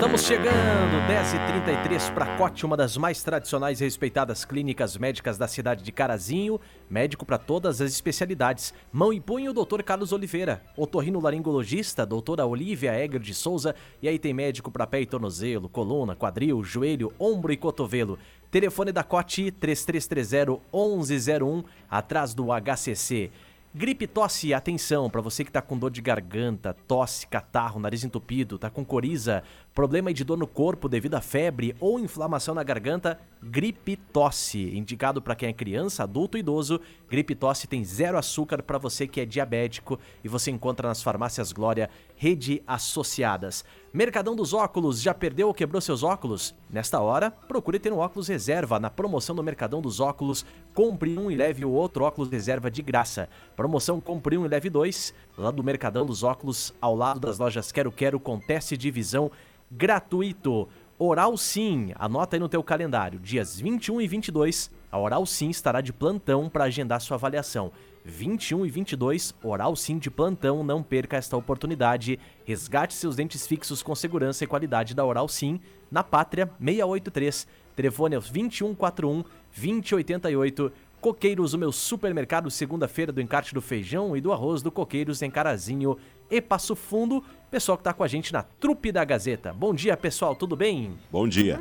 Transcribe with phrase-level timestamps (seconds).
[0.00, 5.84] Estamos chegando, 10h33 para Cote, uma das mais tradicionais e respeitadas clínicas médicas da cidade
[5.84, 6.58] de Carazinho.
[6.88, 8.72] Médico para todas as especialidades.
[8.90, 10.62] Mão e punho, doutor Carlos Oliveira.
[10.74, 13.74] Otorrino laringologista, doutora Olivia Egger de Souza.
[14.00, 18.18] E aí tem médico para pé e tornozelo, coluna, quadril, joelho, ombro e cotovelo.
[18.50, 23.30] Telefone da Cote 3330 1101, atrás do HCC.
[23.72, 28.58] Gripe, tosse, atenção, para você que tá com dor de garganta, tosse, catarro, nariz entupido,
[28.58, 33.18] tá com coriza, problema de dor no corpo devido a febre ou inflamação na garganta,
[33.42, 34.76] gripe tosse.
[34.76, 39.06] Indicado para quem é criança, adulto e idoso, gripe tosse tem zero açúcar para você
[39.06, 43.64] que é diabético e você encontra nas farmácias Glória, rede associadas.
[43.92, 46.54] Mercadão dos Óculos, já perdeu ou quebrou seus óculos?
[46.68, 50.44] Nesta hora, procure ter um óculos reserva na promoção do Mercadão dos Óculos.
[50.74, 53.28] Compre um e leve o outro óculos reserva de graça.
[53.56, 57.72] Promoção Compre um e leve dois, lá do Mercadão dos Óculos, ao lado das lojas
[57.72, 59.30] Quero Quero com teste de visão
[59.70, 60.68] gratuito.
[60.98, 65.80] Oral Sim, anota aí no teu calendário, dias 21 e 22, a Oral Sim estará
[65.80, 67.72] de plantão para agendar sua avaliação.
[68.04, 72.18] 21 e 22, Oral Sim de plantão, não perca esta oportunidade.
[72.44, 75.60] Resgate seus dentes fixos com segurança e qualidade da Oral Sim,
[75.90, 77.46] na Pátria 683.
[77.76, 80.72] Telefone é 2141 2088.
[81.00, 85.30] Coqueiros, o meu supermercado, segunda-feira do encarte do feijão e do arroz do Coqueiros em
[85.30, 85.96] Carazinho
[86.30, 87.24] e Passo Fundo.
[87.50, 89.52] Pessoal que tá com a gente na trupe da Gazeta.
[89.52, 90.96] Bom dia, pessoal, tudo bem?
[91.10, 91.60] Bom dia.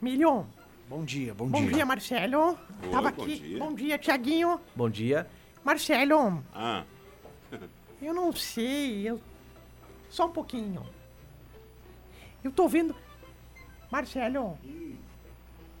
[0.00, 0.46] Milhão.
[0.88, 1.72] Bom dia, bom, Bom dia.
[1.72, 2.58] dia, Marcelo.
[2.92, 3.38] Tava bom aqui.
[3.40, 3.58] dia.
[3.58, 4.60] Bom dia, Tiaguinho.
[4.74, 5.26] Bom dia.
[5.64, 6.84] Marcelo, Ah,
[8.00, 9.20] eu não sei, eu...
[10.08, 10.86] Só um pouquinho.
[12.44, 12.94] Eu tô vendo...
[13.90, 14.56] Marcelo,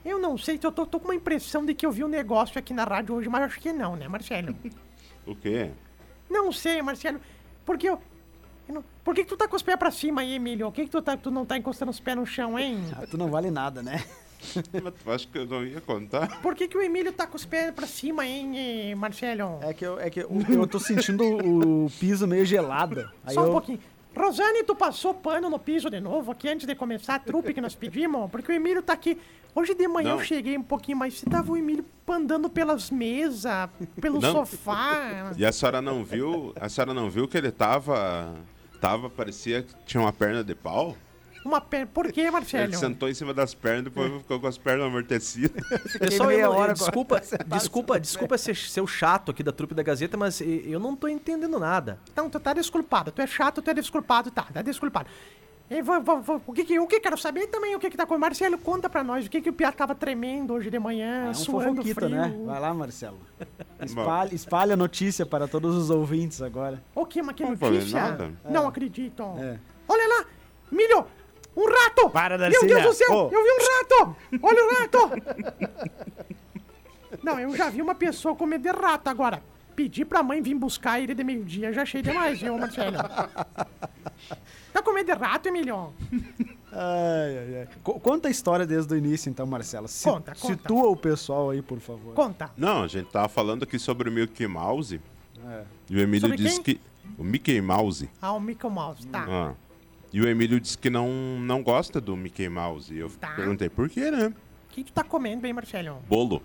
[0.04, 2.58] eu não sei, eu tô, tô com uma impressão de que eu vi um negócio
[2.58, 4.56] aqui na rádio hoje, mas acho que não, né, Marcelo?
[5.26, 5.70] o quê?
[6.30, 7.20] Não sei, Marcelo,
[7.64, 8.00] porque eu...
[8.72, 10.66] não- Por que, que tu tá com os pés pra cima aí, Emílio?
[10.66, 12.78] Por que, que tu, tá, tu não tá encostando os pés no chão, hein?
[12.96, 14.04] Ah, tu não vale nada, né?
[14.82, 16.40] Mas tu acha que eu não ia contar?
[16.40, 19.58] Por que, que o Emílio tá com os pés pra cima, hein, Marcelo?
[19.62, 23.08] É que eu, é que eu, eu tô sentindo o, piso meio gelado.
[23.24, 23.80] Aí Só um eu, pouquinho.
[24.14, 27.60] Rosane, tu passou pano no piso de novo aqui antes de começar a trupe que
[27.60, 28.30] nós pedimos?
[28.30, 29.18] Porque o Emílio tá aqui.
[29.54, 30.18] Hoje de manhã Não.
[30.18, 31.14] eu cheguei um pouquinho mais.
[31.18, 33.68] Você tava o Emílio andando pelas mesas,
[34.00, 34.32] pelo Não.
[34.32, 35.32] sofá.
[35.36, 36.52] E a senhora não viu?
[36.60, 38.34] A senhora não viu que ele tava.
[38.86, 40.96] Tava, parecia que tinha uma perna de pau?
[41.44, 41.86] Uma perna.
[41.86, 42.64] Por que, Marcelo?
[42.64, 45.64] Ele sentou em cima das pernas, depois ficou com as pernas amortecidas.
[45.98, 49.74] Pessoal, meia eu, hora desculpa, sentado desculpa, desculpa ser, ser o chato aqui da trupe
[49.74, 51.98] da Gazeta, mas eu não tô entendendo nada.
[52.12, 53.10] Então, tu tá desculpado.
[53.10, 54.42] Tu é chato, tu é desculpado, tá.
[54.42, 55.08] Tá desculpado.
[55.68, 57.96] E vou- vou- vou- o que que, o que quero saber também o que que
[57.96, 60.78] tá com Marcelo, conta pra nós o que que o Piá tava tremendo hoje de
[60.78, 62.08] manhã, é um suando fofoquita, frio.
[62.16, 62.34] né?
[62.46, 63.18] Vai lá, Marcelo.
[63.82, 66.82] Espalha, espalha a notícia para todos os ouvintes agora.
[66.94, 68.00] O que, mas que Não notícia?
[68.00, 68.32] nada.
[68.48, 69.22] Não acredito.
[69.38, 69.58] É.
[69.88, 70.24] Olha lá,
[70.70, 71.04] Milho,
[71.56, 72.10] um rato!
[72.10, 72.74] Para, Meu Darcília.
[72.80, 73.24] Deus do céu, Ô.
[73.32, 74.16] eu vi um rato!
[74.42, 75.10] Olha o rato!
[77.22, 79.42] Não, eu já vi uma pessoa comer de rato agora.
[79.74, 82.96] Pedi pra mãe vir buscar ele de meio-dia, já achei demais, viu, Marcelo?
[84.72, 85.92] Tá com medo de rato, Emilio?
[86.72, 87.68] Ai, ai, ai.
[87.82, 89.88] Co- conta a história desde o início, então, Marcelo.
[89.88, 90.46] Si- Conta, conta.
[90.54, 92.12] Situa o pessoal aí, por favor.
[92.14, 92.50] Conta.
[92.56, 95.00] Não, a gente tava falando aqui sobre o Mickey Mouse.
[95.48, 95.62] É.
[95.88, 96.74] E o Emílio Sobre disse quem?
[96.74, 96.80] que.
[97.16, 98.10] O Mickey Mouse.
[98.20, 99.24] Ah, o Mickey Mouse, tá.
[99.28, 99.54] Ah.
[100.12, 101.08] E o Emílio disse que não,
[101.40, 102.92] não gosta do Mickey Mouse.
[102.92, 103.28] E eu Tá.
[103.28, 104.26] perguntei por quê, né?
[104.28, 106.02] O que tu tá comendo, bem, Marcelo?
[106.08, 106.42] Bolo.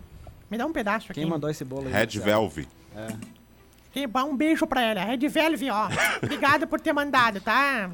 [0.50, 1.20] Me dá um pedaço aqui.
[1.20, 1.92] Quem mandou esse bolo aí?
[1.94, 2.26] Red Marcelo?
[2.26, 2.68] Velvet.
[3.92, 5.04] Que bom, Um beijo pra ela.
[5.04, 5.90] Red Velve, ó.
[6.24, 7.92] Obrigado por ter mandado, tá?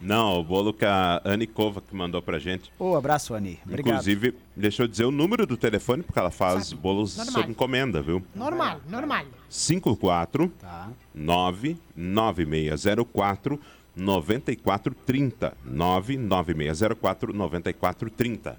[0.00, 2.70] Não, o bolo que a Anne Kova que mandou pra gente.
[2.78, 3.58] Ô, abraço, Ani.
[3.64, 3.92] Obrigado.
[3.94, 7.34] Inclusive, deixa eu dizer o número do telefone, porque ela faz Sabe, bolos normal.
[7.34, 8.22] sob encomenda, viu?
[8.34, 9.24] Normal, normal.
[9.48, 10.88] 54 Tá.
[11.14, 13.58] 99604
[13.96, 15.56] 9430.
[15.64, 18.58] 99604 9430.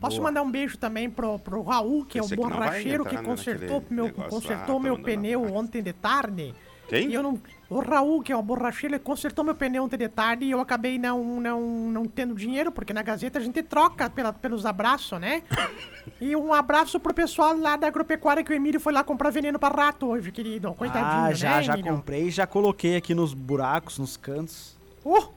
[0.00, 3.84] Posso mandar um beijo também pro, pro Raul, que Esse é o borracheiro que consertou
[3.90, 5.58] meu, consertou lá, meu tá pneu mandando.
[5.58, 6.54] ontem de tarde.
[6.88, 7.10] Quem?
[7.10, 7.38] E eu não.
[7.68, 10.60] O Raul, que é o borracheiro, ele consertou meu pneu ontem de tarde e eu
[10.60, 15.20] acabei não, não, não tendo dinheiro, porque na Gazeta a gente troca pela, pelos abraços,
[15.20, 15.42] né?
[16.18, 19.58] e um abraço pro pessoal lá da agropecuária que o Emílio foi lá comprar veneno
[19.58, 20.72] pra rato hoje, querido.
[20.74, 21.92] Coitadinho, ah, já, né, já Emílio?
[21.92, 24.78] comprei, já coloquei aqui nos buracos, nos cantos.
[25.04, 25.28] Oh!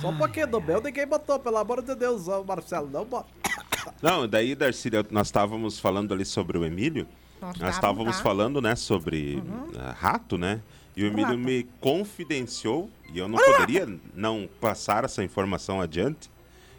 [0.00, 3.28] Só um pouquinho do meu, ninguém botou, pelo amor de Deus, Marcelo, não bota.
[4.02, 7.06] Não, daí, Darcília, nós estávamos falando ali sobre o Emílio.
[7.40, 8.22] Nós estávamos tá?
[8.22, 9.42] falando, né, sobre
[9.78, 10.60] ah, rato, né?
[10.96, 11.38] E o Emílio Rato.
[11.38, 16.30] me confidenciou, e eu não poderia não passar essa informação adiante,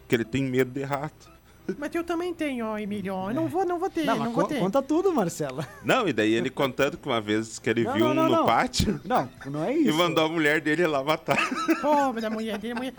[0.06, 1.30] que ele tem medo de rato.
[1.76, 3.12] Mas eu também tenho, ó, Emílio.
[3.28, 4.58] Eu não vou, não vou ter, Não, não, vou ter.
[4.58, 5.64] conta tudo, Marcelo.
[5.84, 8.36] Não, e daí ele contando que uma vez que ele Não, viu não, um no
[8.36, 8.46] não.
[8.46, 9.96] pátio Não, não é e isso.
[9.98, 11.36] mandou a mulher dele lá matar.
[11.82, 12.74] Pobre da mulher dele.
[12.74, 12.94] Mulher,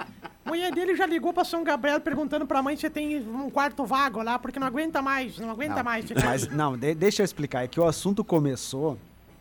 [0.45, 4.21] mulher dele já ligou pra São Gabriel perguntando pra mãe se tem um quarto vago
[4.21, 6.06] lá, porque não aguenta mais, não aguenta Não, mais.
[6.24, 7.63] Mas, não, de- deixa eu explicar.
[7.63, 8.98] É que o assunto começou.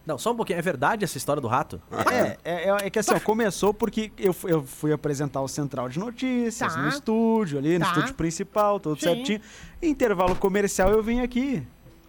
[0.08, 0.58] Não, só um pouquinho.
[0.58, 1.78] É verdade essa história do rato?
[2.10, 5.86] É, é, é- é que assim, ó, começou porque eu, eu fui apresentar o Central
[5.90, 6.80] de Notícias Tá.
[6.80, 7.90] no estúdio, ali, no Tá.
[7.92, 9.02] estúdio principal, tudo Sim.
[9.14, 9.40] certinho.
[9.82, 11.62] Intervalo comercial eu vim aqui.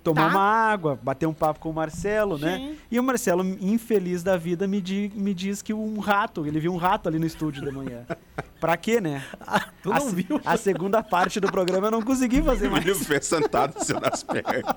[0.03, 0.27] Tomar Tá.
[0.29, 2.57] uma água, bater um papo com o Marcelo, né?
[2.57, 2.77] Sim.
[2.89, 6.73] E o Marcelo, infeliz da vida, me, di- me diz que um rato, ele viu
[6.73, 8.05] um rato ali no estúdio de manhã.
[8.59, 9.23] pra quê, né?
[9.83, 10.39] tu a, não viu?
[10.45, 12.85] a segunda parte do programa eu não consegui fazer O mais.
[12.85, 14.75] Emílio fez sentado das pernas.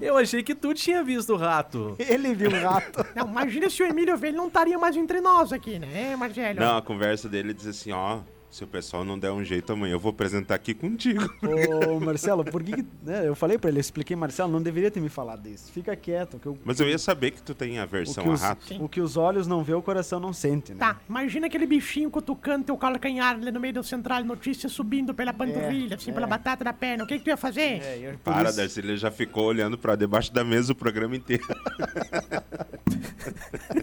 [0.00, 1.94] Eu achei que tu tinha visto o rato.
[1.98, 3.04] Ele viu um rato.
[3.16, 6.58] Não, imagina se o Emílio vê, ele não estaria mais entre nós aqui, né, Marcelo?
[6.60, 8.20] Não, a conversa dele diz assim, ó,
[8.52, 11.24] se o pessoal não der um jeito amanhã, eu vou apresentar aqui contigo.
[11.90, 12.72] Ô, Marcelo, por que.
[12.72, 15.72] que- né, eu falei pra ele, eu expliquei, Marcelo, não deveria ter me falado isso.
[15.72, 16.38] Fica quieto.
[16.38, 18.66] Que eu, Mas eu ia saber que tu tem aversão a rato.
[18.66, 18.78] Sim.
[18.78, 20.78] o que os olhos não vê, o coração não sente, né?
[20.80, 25.14] Tá, imagina aquele bichinho cutucando teu calcanhar ali no meio do central de notícias, subindo
[25.14, 26.14] pela panturrilha, assim, é.
[26.14, 27.04] pela batata da perna.
[27.04, 27.80] O que, que tu ia fazer?
[27.82, 31.16] É, eu- Para, isso- Darcy, ele já ficou olhando pra debaixo da mesa o programa
[31.16, 31.42] inteiro.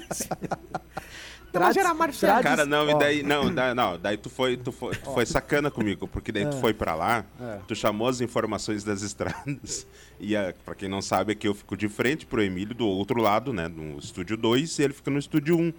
[1.51, 2.34] Não, mas Trades- era Marcelo.
[2.42, 5.12] trades- Cara, não, e ó, daí, não, da- não, daí tu foi, tu foi, tu
[5.13, 7.60] foi sacana comigo, porque daí tu foi pra lá, É.
[7.68, 9.88] tu chamou as informações das estradas,
[10.19, 13.19] e a, pra quem não sabe, aqui eu fico de frente pro Emílio, do outro
[13.19, 15.60] lado, né, no estúdio 2, e ele fica no estúdio 1.
[15.62, 15.74] Um.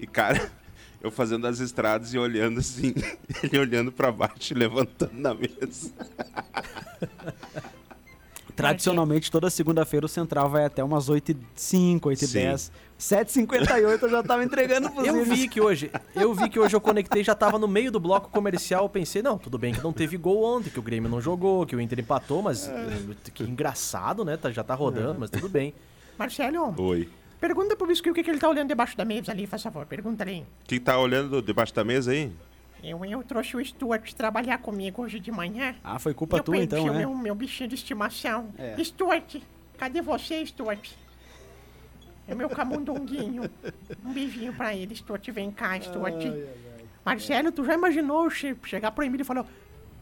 [0.00, 0.50] E, cara,
[1.00, 2.92] eu fazendo as estradas e olhando assim,
[3.44, 5.92] ele olhando pra baixo e levantando na mesa.
[8.56, 12.70] Tradicionalmente, toda segunda-feira o Central vai até umas 8h05, 8h10.
[12.98, 16.80] 7h58 eu já tava entregando pros Eu vi que hoje, eu vi que hoje eu
[16.80, 19.92] conectei, já tava no meio do bloco comercial, eu pensei, não, tudo bem que não
[19.92, 22.70] teve gol ontem, que o Grêmio não jogou, que o Inter empatou, mas
[23.34, 24.36] que engraçado, né?
[24.36, 25.74] Tá- Já tá rodando, mas tudo bem.
[26.16, 27.08] Marcelo, Oi.
[27.40, 29.84] pergunta pro Biscuit o que, que ele tá olhando debaixo da mesa ali, faz favor.
[29.84, 30.46] Pergunta ali.
[30.64, 32.30] Quem tá olhando debaixo da mesa aí?
[32.86, 35.74] Eu, eu trouxe o Stuart trabalhar comigo hoje de manhã.
[35.82, 36.98] Ah, foi culpa eu tua então, né?
[36.98, 38.52] meu, meu bichinho de estimação.
[38.58, 38.76] É.
[38.84, 39.36] Stuart,
[39.78, 40.90] cadê você, Stuart?
[42.28, 43.50] É meu camundonguinho.
[44.04, 45.26] Um beijinho pra ele, Stuart.
[45.30, 46.14] Vem cá, Stuart.
[47.04, 49.46] Marcelo, tu já imaginou che- chegar pro Emílio e falar...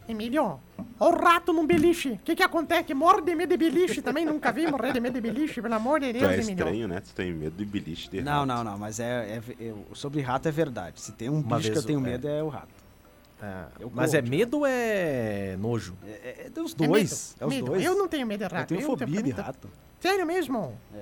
[0.09, 0.61] Emílio,
[0.99, 2.11] o rato num beliche.
[2.13, 2.93] O que que acontece?
[2.93, 4.25] Morre de medo de beliche também?
[4.27, 6.51] Nunca vi morrer de medo de beliche, pelo amor de Deus, é Emílio.
[6.51, 7.01] estranho, né?
[7.01, 8.47] Tu tem medo de beliche de Não, rato.
[8.47, 11.01] não, não, mas é, é- eu- sobre rato é verdade.
[11.01, 12.03] Se tem um Uma bicho que vez eu tenho é.
[12.03, 12.69] medo é o rato.
[13.41, 15.95] Ah, Eu mas corro, é medo ou é nojo?
[16.05, 17.37] É, é- é dos É dois.
[17.41, 17.67] É, medo, os medo.
[17.67, 17.85] dois.
[17.85, 18.69] Eu não tenho medo de Eu rato.
[18.69, 19.69] tenho eu fobia de tenho- rato.
[20.01, 20.77] Sério mesmo?
[20.95, 20.99] É.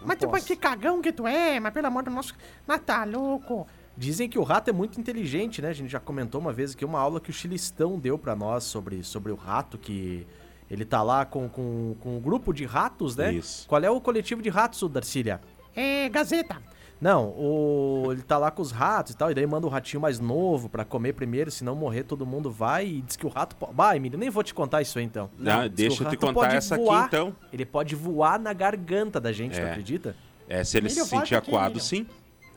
[0.00, 0.46] Não Mas tu, posso.
[0.46, 2.34] que cagão que tu é, mas pelo amor do nosso...
[2.66, 3.66] Mas tá louco.
[3.96, 5.68] Dizem que o rato é muito inteligente, né?
[5.68, 8.64] A gente já comentou uma vez aqui uma aula que o Chilistão deu pra nós
[8.64, 10.26] sobre, sobre o rato, que
[10.70, 13.32] ele tá lá com, com, com um grupo de ratos, né?
[13.32, 13.68] Isso.
[13.68, 15.40] Qual é o coletivo de ratos, Darcília?
[15.76, 16.60] É, Gazeta.
[17.00, 18.08] Não, o...
[18.12, 20.68] ele tá lá com os ratos e tal, e daí manda o ratinho mais novo
[20.68, 23.56] pra comer primeiro, se não morrer todo mundo vai e diz que o rato...
[23.72, 25.28] Bah, Emílio, nem vou te contar isso aí então.
[25.38, 27.36] Não, Diz deixa eu te contar essa voar, aqui então.
[27.52, 29.70] Ele pode voar na garganta da gente, tu É.
[29.70, 30.16] acredita?
[30.48, 31.82] É, se ele Emílio, se sentir aqui, acuado, Emílio.
[31.82, 32.06] sim.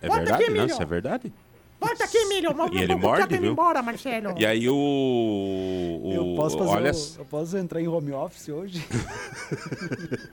[0.01, 0.44] É Volta verdade?
[0.44, 1.34] aqui, não, isso é verdade.
[1.80, 2.56] Volta aqui, Emílio.
[2.74, 3.51] E ele morde, viu?
[3.51, 4.34] embora, Marcelo.
[4.38, 4.74] E aí o.
[4.75, 6.72] o Eu posso fazer.
[6.72, 8.84] olha, o- eu posso entrar em home office hoje?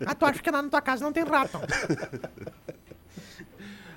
[0.06, 1.58] Ah, tu acha que lá na tua casa não tem rato?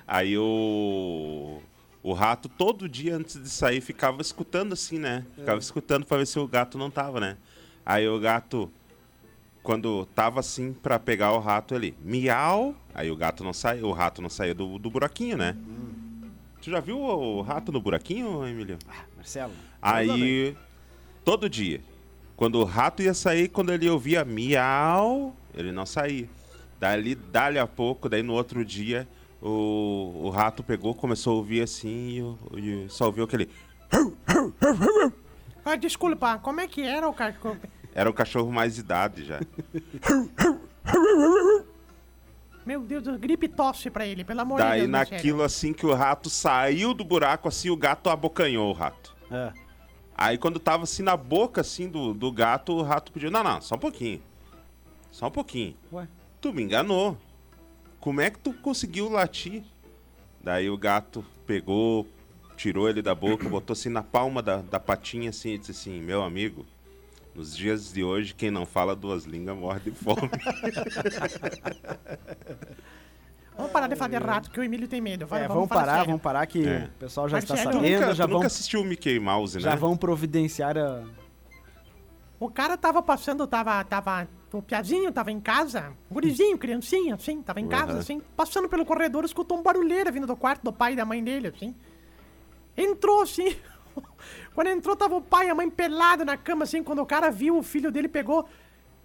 [0.06, 1.60] aí o.
[2.02, 5.24] O rato, todo dia antes de sair, ficava escutando assim, né?
[5.34, 7.36] Ficava escutando pra ver se o gato não tava, né?
[7.84, 8.70] Aí o gato,
[9.68, 12.74] quando tava assim pra pegar o rato, ele miau.
[12.94, 15.54] Aí o gato não sai, o rato não saía do, do buraquinho, né?
[16.62, 18.78] Tu já viu o rato no buraquinho, Emílio?
[19.14, 19.52] Marcelo.
[19.82, 20.56] Aí,
[21.22, 21.82] todo dia,
[22.34, 26.30] quando o rato ia sair, quando ele ouvia miau, ele não saía.
[26.80, 29.06] Dali, dali a pouco, daí no outro dia,
[29.42, 33.50] o, o rato pegou, começou a ouvir assim, e, o- e só ouviu aquele.
[35.62, 37.58] Ah, desculpa, como é que era o cachorro?
[37.98, 39.40] Era um cachorro mais de idade já.
[42.64, 45.16] Meu Deus, gripe tosse pra ele, pelo amor de Daí Deus, Marcelo.
[45.16, 49.16] naquilo assim que o rato saiu do buraco, assim, o gato abocanhou o rato.
[49.28, 49.52] É.
[50.16, 53.60] Aí quando tava assim na boca assim do, do gato, o rato pediu, não, não,
[53.60, 54.22] só um pouquinho.
[55.10, 55.74] Só um pouquinho.
[55.92, 56.06] Ué.
[56.40, 57.18] Tu me enganou.
[57.98, 59.64] Como é que tu conseguiu latir?
[60.40, 62.06] Daí o gato pegou,
[62.56, 66.00] tirou ele da boca, botou assim na palma da, da patinha assim e disse assim,
[66.00, 66.64] meu amigo,
[67.38, 70.28] nos dias de hoje, quem não fala duas línguas morre de fome.
[73.56, 75.26] Vamos parar de falar de rato, que o Emílio tem medo.
[75.26, 76.06] Vai, É, vamos falar parar, sério.
[76.06, 76.84] vamos parar que É.
[76.84, 79.18] o pessoal já está Marcelo, Tu sabendo, nunca, já tu vão, nunca assistiu o Mickey
[79.18, 79.76] Mouse, já né?
[79.76, 81.02] vão providenciar a...
[82.38, 87.60] O cara tava passando, tava, tava, o piazinho tava em casa, gurizinho, criancinha, assim, tava
[87.60, 87.98] em casa, Uhum.
[87.98, 91.22] assim, passando pelo corredor, escutou um barulheira vindo do quarto do pai e da mãe
[91.22, 91.74] dele, assim.
[92.76, 93.56] Entrou, assim,
[94.54, 97.30] quando entrou tava o pai e a mãe pelado na cama, assim, quando o cara
[97.30, 98.48] viu, o filho dele pegou,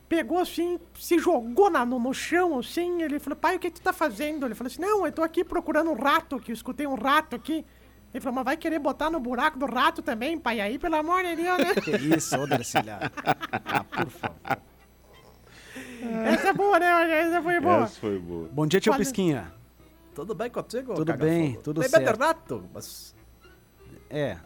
[0.08, 3.82] pegou, assim, se jogou na, no, no chão, assim, ele falou, pai, o que tu
[3.82, 4.46] tá fazendo?
[4.46, 7.36] Ele falou assim, não, eu tô aqui procurando um rato, que eu escutei um rato
[7.36, 7.66] aqui.
[8.14, 10.62] Ele falou, mas vai querer botar no buraco do rato também, pai?
[10.62, 11.74] Aí, pelo amor de Deus, né?
[11.74, 13.12] Que isso, ô Darcilhar.
[13.66, 14.38] Ah, por favor.
[16.28, 17.20] Essa é boa, né?
[17.22, 17.84] Essa foi boa.
[17.84, 18.50] Essa foi boa.
[18.52, 19.52] Bom dia, tio Olha- Pisquinha.
[20.14, 22.20] Tudo bem contigo, Tudo bem, tudo Tem certo.
[22.20, 23.16] rato, mas...
[24.12, 24.38] É,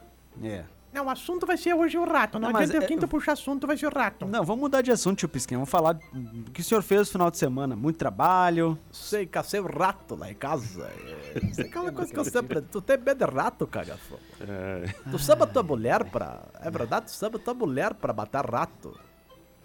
[0.42, 0.64] é.
[0.90, 2.38] Não, o assunto vai ser hoje o rato.
[2.38, 4.26] Não, Não, mas adianta é- quem tu puxar assunto vai ser o rato.
[4.26, 5.58] Não, vamos mudar de assunto, tio Pisquinha.
[5.58, 7.76] Vamos falar do que o senhor fez no final de semana.
[7.76, 8.78] Muito trabalho.
[8.90, 10.90] Sei, cacei o rato lá em casa.
[11.34, 12.62] É, Isso é aquela coisa que eu sempre...
[12.62, 14.20] Tu tem medo de rato, cagafogo?
[14.40, 14.94] É.
[15.10, 16.40] Tu chama tua mulher pra...
[16.58, 18.98] É verdade, tu chama tua mulher pra matar rato.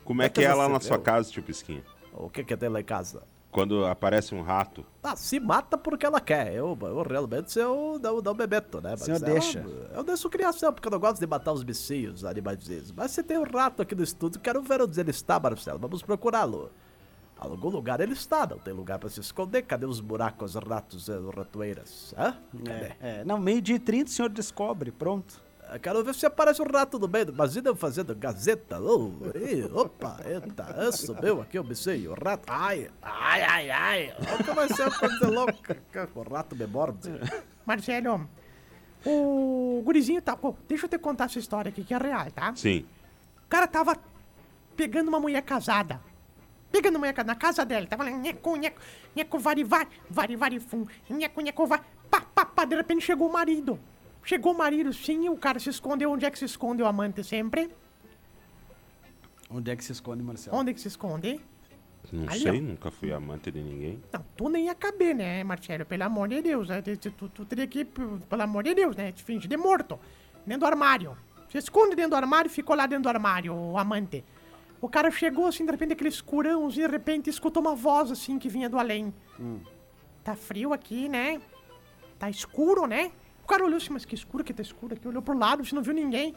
[0.03, 1.84] Como é que é lá na sua casa, tio Pisquinha?
[2.12, 3.24] O que que tem lá em casa?
[3.53, 6.53] Quando aparece um rato, Ah, se mata porque ela quer.
[6.53, 8.91] Eu, eu realmente eu não, não me meto, né?
[8.91, 9.60] Mas senhor ela- deixa.
[9.93, 12.91] Eu deixo criação, porque eu não gosto de matar os bichinhos, animais.
[12.95, 15.77] Mas se tem um rato aqui no estúdio, quero ver onde ele está, Marcelo.
[15.79, 16.72] Vamos procurá-lo.
[17.38, 19.62] Algum lugar ele está, não tem lugar pra se esconder.
[19.63, 22.13] Cadê os buracos, ratos e ratoeiras?
[22.17, 22.36] Hã?
[22.65, 22.86] Cadê?
[22.86, 23.24] É, é.
[23.25, 24.91] Não, meio dia e 30 o senhor descobre.
[24.91, 25.41] Pronto.
[25.74, 27.30] Eu Quero ver se aparece um rato no meio.
[27.30, 28.80] Imagina eu fazendo gazeta.
[28.80, 32.44] Oh, ih, opa, eita, subiu aqui o bichinho, o rato.
[32.48, 34.15] Ai, ai, ai, ai.
[34.53, 35.77] Vai ser uma coisa louca.
[36.13, 37.10] O rato me morde.
[37.65, 38.30] Marcelo,
[39.03, 40.38] o gurizinho tá...
[40.38, 42.53] pô, deixa eu te contar essa história aqui, que é real, tá?
[42.56, 42.86] sim.
[43.46, 43.98] O cara tava
[44.75, 46.00] pegando uma mulher casada.
[46.72, 47.88] Pegando uma mulher casada na casa dela.
[47.88, 48.80] Tava lá, nheco, nheco,
[49.15, 52.65] nheco, vari, vari, vari, vari, fum, nheco, nheco, vari, pá, pá, pá.
[52.65, 53.80] De repente chegou o marido.
[54.24, 56.12] Chegou o marido, sim, e o cara se escondeu.
[56.12, 57.70] Onde é que se esconde o amante sempre?
[59.50, 60.58] Onde é que se esconde, Marcelo?
[60.58, 61.39] Onde é que se esconde?
[62.12, 64.01] Não Ali, sei, nunca fui amante de ninguém.
[64.12, 65.86] Não, tu nem ia caber, né, Marcelo?
[65.86, 66.68] Pelo amor de Deus.
[66.68, 66.82] né?
[66.82, 69.12] Tu, tu- tu teria que, pelo amor de Deus, né?
[69.12, 70.00] Te fingir de morto.
[70.46, 71.18] Dentro do armário.
[71.50, 74.24] Se esconde dentro do armário e ficou lá dentro do armário, o amante.
[74.82, 78.38] O cara chegou assim, de repente, aquele escurão, assim, de repente escutou uma voz assim
[78.38, 79.13] que vinha do além.
[80.24, 81.39] Tá frio aqui, né?
[82.20, 83.12] Tá escuro, né?
[83.43, 85.07] O cara olhou assim, mas que escuro que tá escuro aqui.
[85.07, 86.33] Olhou pro lado, não viu ninguém.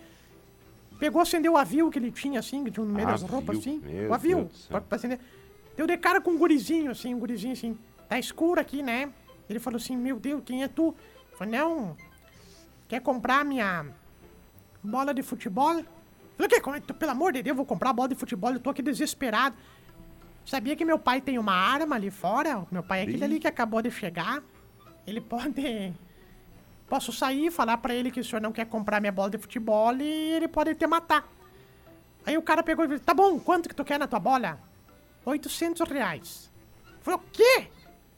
[0.99, 3.81] Pegou, acendeu o avio que ele tinha, assim, que tinha no meio das roupas, assim.
[3.85, 5.21] Meu o avio, pra, pra acender.
[5.77, 7.79] Deu de cara com um gurizinho, assim, um gurizinho, assim.
[8.09, 9.13] Tá escuro aqui, né?
[9.49, 10.95] Ele falou assim, meu Deus, quem é tu?
[11.33, 11.97] Eu falei, não,
[12.89, 13.87] quer comprar minha
[14.83, 15.75] bola de futebol?
[15.75, 15.85] Eu
[16.37, 16.61] falei, o quê?
[16.61, 18.83] Como é Pelo amor de Deus, eu vou comprar bola de futebol, eu tô aqui
[18.83, 19.55] desesperado.
[20.47, 22.67] Sabia que meu pai tem uma arma ali fora?
[22.71, 24.43] Meu pai é aquele ali que acabou de chegar.
[25.07, 25.93] Ele pode...
[26.89, 29.93] Posso sair falar pra ele que o senhor não quer comprar minha bola de futebol
[29.97, 31.29] e ele pode te matar.
[32.25, 34.59] Aí o cara pegou e falou, tá bom, quanto que tu quer na tua bola?
[35.25, 36.51] 800 reais.
[36.85, 37.69] Eu Falei, o quê?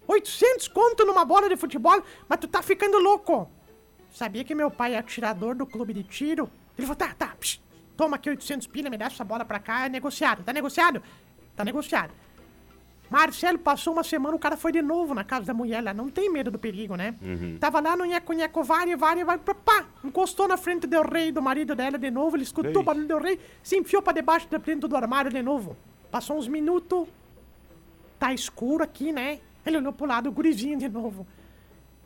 [0.06, 2.02] 800 conto numa bola de futebol?
[2.28, 3.50] Mas tu tá ficando louco.
[4.10, 6.50] Sabia que meu pai é atirador do clube de tiro?
[6.76, 7.60] Ele falou, tá, tá, psh,
[7.96, 10.42] toma aqui 800 pilha, me dá essa bola pra cá, é negociado.
[10.42, 11.02] Tá negociado?
[11.56, 12.12] Tá negociado.
[13.10, 15.94] Marcelo passou uma semana, o cara foi de novo na casa da mulher lá.
[15.94, 17.14] Não tem medo do perigo, né?
[17.58, 21.40] Tava lá no nheco, nheco, vari, vari, vari, pá, encostou na frente do rei, do
[21.40, 22.36] marido dela de novo.
[22.36, 22.78] Ele escutou Ei.
[22.78, 25.76] o barulho do rei, se enfiou pra debaixo, de dentro do armário de novo.
[26.10, 27.08] Passou uns minutos,
[28.18, 29.40] tá escuro aqui, né?
[29.64, 31.26] Ele olhou pro lado, o gurizinho de novo.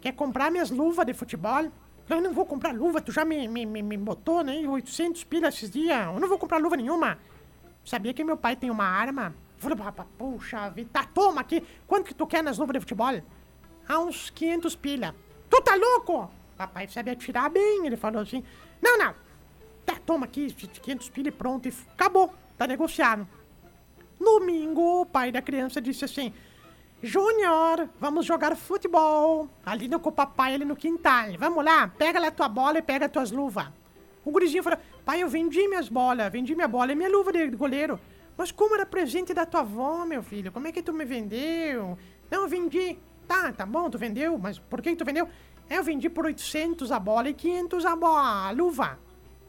[0.01, 1.71] Quer comprar minhas luvas de futebol?
[2.09, 4.57] Eu não vou comprar luva, tu já me, me, me, me botou, né?
[4.67, 6.07] 800 pilas esses dias.
[6.07, 7.19] Eu não vou comprar luva nenhuma.
[7.85, 9.35] Sabia que meu pai tem uma arma?
[9.63, 11.63] Eu Falei, "Pá, pá, puxa vida, tá, toma aqui.
[11.87, 13.23] Quanto que tu quer nas luvas de futebol?
[13.89, 15.15] Ah, uns 500 pila.
[15.49, 16.29] Tu tá louco?
[16.57, 18.43] Papai sabe atirar bem, ele falou assim.
[18.81, 19.15] Não, não.
[19.87, 21.69] Tá, toma aqui, 500 pila e pronto.
[21.69, 23.27] E acabou, tá negociado.
[24.19, 26.33] Domingo, o pai da criança disse assim:
[27.03, 29.49] Júnior, vamos jogar futebol.
[29.65, 31.27] Ali no com o papai, ali no quintal.
[31.39, 33.67] Vamos lá, pega lá tua bola e pega tuas luvas.
[34.25, 37.49] O gurizinho falou: Pai, eu vendi minhas bolas, vendi minha bola e minha luva de
[37.51, 37.99] goleiro.
[38.37, 40.51] Mas como era presente da tua avó, meu filho?
[40.53, 41.99] Como é que tu me vendeu?
[42.31, 42.99] Não, eu vendi.
[43.29, 45.29] Tá, tá bom, tu vendeu, mas por que tu vendeu?
[45.69, 48.99] É, eu vendi por 800 a bola e 500 a, bo- a luva.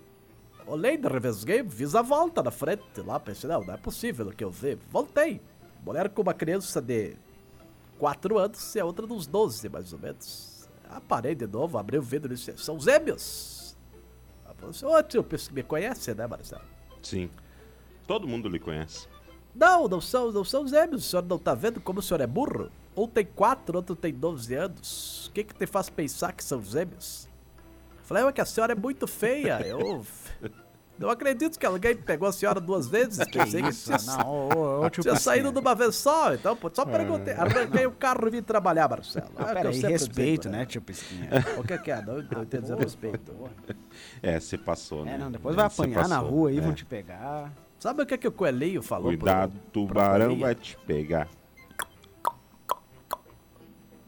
[0.66, 3.18] Olhei, revesguei, fiz a volta na frente lá.
[3.18, 4.74] Pensei, não, não é possível o que eu vi.
[4.90, 5.40] Voltei.
[5.82, 7.16] Mulher com uma criança de
[7.98, 10.68] 4 anos e a outra dos 12, mais ou menos.
[10.86, 13.74] Ah, parei de novo, abri o vidro e disse, são gêmeos.
[14.44, 16.64] Ela falou assim, ô tio, penso que me conhece, né, Marcelo?
[17.02, 17.30] Sim.
[18.06, 19.08] Todo mundo lhe conhece.
[19.54, 21.06] Não, não são, não são gêmeos.
[21.06, 22.70] O senhor não tá vendo como o senhor é burro?
[22.98, 25.26] Um tem 4, outro tem 12 anos.
[25.28, 27.28] O que que te faz pensar que são gêmeos?
[28.02, 29.60] Falei, é que a senhora é muito feia.
[29.66, 30.04] Eu
[30.98, 33.18] não acredito que alguém pegou a senhora duas vezes.
[33.28, 35.16] Pensei que tinha, Não, tio tinha Piscinha.
[35.16, 36.34] saído de uma vez só.
[36.34, 37.34] Então, pô, só perguntei.
[37.34, 39.26] Arranquei o carro e vim trabalhar, Marcelo.
[39.26, 41.28] É que eu peraí, respeito, digo, né, tio Pisquinha?
[41.58, 42.02] O que que é?
[42.02, 43.32] Não, não entendo dizer respeito.
[44.22, 45.14] É, você passou, né?
[45.14, 46.60] É, não, depois vai apanhar na rua aí, é.
[46.60, 47.52] vão te pegar.
[47.78, 49.10] Sabe o que que o coelhinho falou?
[49.12, 50.46] pro- Cuidado, pra tubarão coelhinha?
[50.46, 51.28] vai te pegar.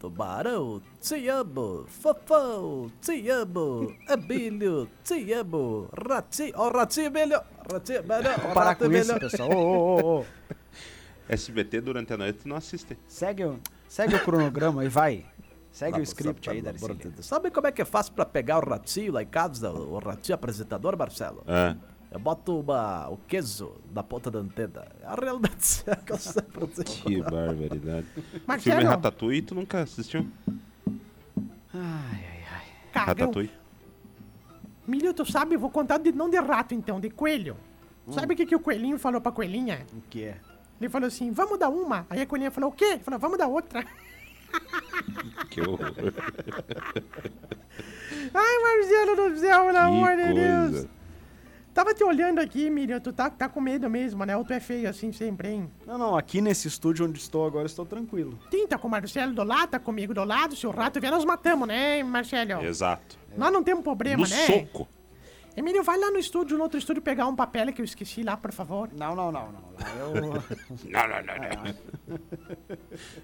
[0.00, 1.84] Tubarão, te amo.
[1.86, 3.94] Fofão, te amo.
[4.08, 5.90] Abílio, te amo.
[5.92, 7.40] Ratinho, ó, ratinho Emílio.
[7.70, 9.30] Ratinho, Emílio, ó, Parar com isso, Emílio.
[9.30, 9.50] pessoal.
[9.50, 10.24] Ô, ô.
[11.28, 12.96] SBT durante a noite não assiste.
[13.06, 15.26] Segue, o- segue o cronograma e vai.
[15.70, 17.22] Segue o Vamos, script aí, amor de Darcy.
[17.22, 20.34] Sabe como é que é fácil pra pegar o ratinho lá em casa, o ratinho
[20.34, 21.44] apresentador, Marcelo?
[21.46, 21.76] Ah,
[22.10, 24.84] Eu boto uma, o queso na ponta da antena.
[25.04, 28.06] A realidade é que eu sempre que barbaridade.
[28.06, 30.26] Filme Marcelo, Ratatouille, tu nunca assistiu?
[31.72, 31.80] Ai,
[32.12, 32.66] ai, ai.
[32.92, 33.06] cagão.
[33.06, 33.52] Ratatouille?
[34.88, 37.56] Milho, tu sabe, eu vou contar de, não de rato então, de coelho.
[38.10, 39.86] Sabe o que, que o coelhinho falou pra coelhinha?
[39.92, 40.40] O que é?
[40.80, 42.06] Ele falou assim, vamos dar uma.
[42.10, 42.84] Aí a coelhinha falou, o quê?
[42.86, 43.84] Ele falou, vamos dar outra.
[45.48, 45.94] Que horror.
[48.34, 50.86] Ai, Marcelo do céu, pelo amor de Deus.
[51.80, 54.36] Tava te olhando aqui, Milho, tu tá, tá com medo mesmo, né?
[54.36, 55.70] Ou tu é feio assim sempre, hein?
[55.86, 58.38] Não, não, aqui nesse estúdio onde estou agora, estou tranquilo.
[58.50, 60.54] Sim, tá com o Marcelo do lado, tá comigo do lado.
[60.54, 62.62] Se o rato vier, nós matamos, né, Marcelo?
[62.62, 63.18] Exato.
[63.34, 64.46] Nós não temos problema, No né?
[64.46, 64.86] soco.
[65.56, 68.36] Emílio, vai lá no estúdio, no outro estúdio, pegar um papel que eu esqueci lá,
[68.36, 68.90] por favor.
[68.94, 69.72] Não, não, não, não.
[69.72, 70.12] Lá eu.
[70.84, 72.18] Não, não, não, não.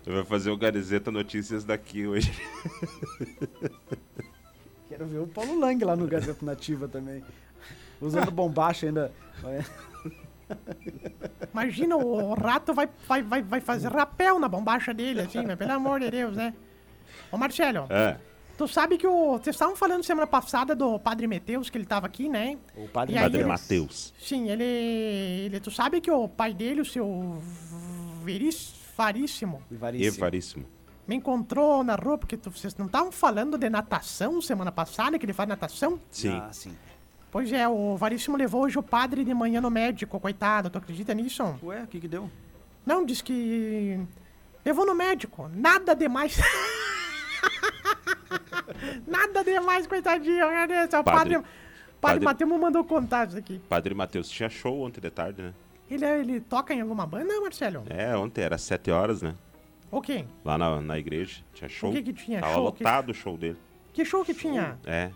[0.07, 2.33] Eu vou fazer o Gazeta Notícias daqui hoje.
[4.89, 7.23] Quero ver o Paulo Lang lá no Gazeta Nativa também.
[8.01, 9.13] Usando bombacha ainda.
[11.53, 15.73] Imagina, o, rato vai, vai, vai, vai fazer rapel na bombacha dele, assim, mas pelo
[15.73, 16.55] amor de Deus, né?
[17.33, 18.17] Ô, Marcelo, É.
[18.57, 19.33] tu sabe que o...
[19.39, 22.59] Vocês estavam falando semana passada do Padre Meteus, que ele tava aqui, né?
[22.77, 24.13] O padre Padre ele- Mateus.
[24.21, 25.61] Sim, ele, ele...
[25.61, 27.41] Tu sabe que o pai dele, o seu
[28.23, 29.63] Veris, Faríssimo.
[29.71, 30.65] Evaríssimo.
[31.07, 35.27] me encontrou na rua, porque tu- vocês não estavam falando de natação semana passada, que
[35.27, 36.01] ele faz natação?
[36.11, 36.31] Sim.
[36.43, 36.75] Ah, sim.
[37.31, 41.13] Pois é, o Varíssimo levou hoje o padre de manhã no médico, coitado, tu acredita
[41.13, 41.43] nisso?
[41.63, 42.31] Ué, o que que deu?
[42.85, 44.01] Não, diz que.
[44.65, 45.51] Levou no médico.
[45.55, 46.39] Nada demais.
[49.07, 50.47] Nada demais, coitadinho.
[50.69, 51.43] Deus, o Padre- padre.
[52.01, 53.59] Padre, Mateus me mandou contar isso aqui.
[53.69, 55.55] Padre Mateus tinha show ontem de tarde, né?
[55.91, 57.85] Ele, ele toca em alguma banda, Marcelo?
[57.89, 59.35] É, ontem era sete horas, né?
[59.91, 60.25] O quê?
[60.45, 61.43] Lá na, na igreja.
[61.55, 61.93] Tinha show.
[61.93, 62.41] que que tinha?
[62.41, 62.73] Tava Show?
[62.73, 63.57] Que- lotado o show dele.
[63.93, 64.79] Que show que tinha?
[64.85, 65.11] É.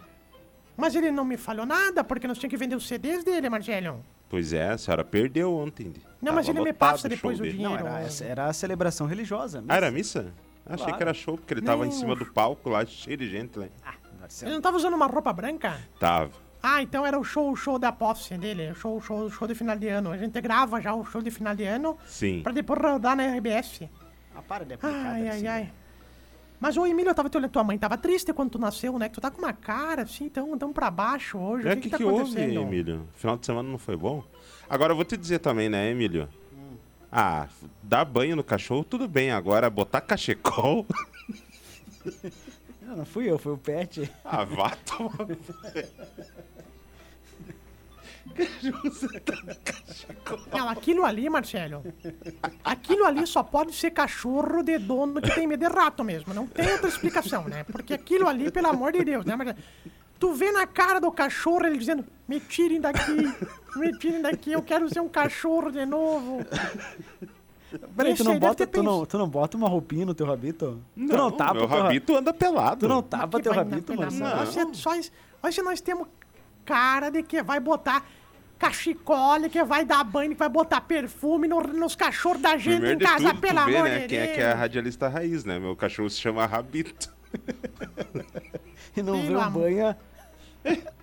[0.80, 4.04] Mas ele não me falou nada, porque nós tínhamos que vender os CDs dele, Marcelo.
[4.28, 5.92] Pois é, a senhora perdeu ontem.
[6.22, 7.62] Não, mas Tava ele me passa o depois o dele.
[7.62, 7.86] Não, dinheiro.
[7.86, 9.62] era, era a celebração religiosa.
[9.68, 10.32] Ah, era missa?
[10.66, 10.96] Achei Claro.
[10.96, 13.64] que era show, porque ele tava em cima do palco lá, cheio de gente lá.
[13.66, 13.72] Ele
[14.20, 14.52] Marcelo.
[14.52, 15.78] não tava usando uma roupa branca?
[15.98, 16.30] Tava.
[16.62, 19.30] Ah, então era o show, o show da posse dele, o show, o show, o
[19.30, 20.10] show de final de ano.
[20.12, 22.40] A gente grava já o show de final de ano Sim.
[22.42, 23.82] pra depois rodar na RBS.
[24.36, 24.94] Ah, para de aplicar.
[25.06, 25.72] Ai, ai, ai.
[26.60, 29.08] Mas, ô Emílio, eu tava te olhando, tua mãe tava triste quando tu nasceu, né?
[29.08, 31.66] Que tu tá com uma cara assim, tão, tão pra baixo hoje.
[31.66, 32.60] É o que, que, que tá que houve, acontecendo?
[32.60, 33.08] Emílio?
[33.14, 34.22] Final de semana não foi bom?
[34.68, 36.28] Agora eu vou te dizer também, né, Emílio?
[37.10, 37.48] Ah,
[37.82, 39.32] dar banho no cachorro, tudo bem.
[39.32, 40.86] Agora, botar cachecol.
[42.82, 44.10] Não, não fui eu, foi o Pet.
[44.24, 45.12] Ah, vá tomar.
[50.56, 51.82] Não, aquilo ali, Marcelo.
[52.64, 56.32] Aquilo ali só pode ser cachorro de dono que tem medo de rato mesmo.
[56.34, 57.64] Não tem outra explicação, né?
[57.64, 59.58] Porque aquilo ali, pelo amor de Deus, né, Marcelo?
[60.18, 63.10] Tu vê na cara do cachorro ele dizendo: Me tirem daqui,
[63.76, 66.44] me tirem daqui, eu quero ser um cachorro de novo.
[67.96, 70.82] Peraí, tu não, bota, tu, não, tu não bota uma roupinha no teu rabito?
[70.94, 72.80] tu não tapa meu rabito anda pelado.
[72.80, 74.22] Tu não tapa teu rabito, isso-
[75.42, 76.06] olha se nós temos
[76.66, 78.04] cara de que vai botar
[78.60, 82.94] cachecol, que vai dar banho, que vai botar perfume no- nos cachorros da gente Primeiro
[82.94, 83.98] em de casa, tudo, pelo tu vê, amor né?
[84.00, 85.58] de Quem é que é a radialista raiz, né?
[85.58, 87.12] Meu cachorro se chama Rabito.
[88.96, 89.96] E não vê Pelo o banho.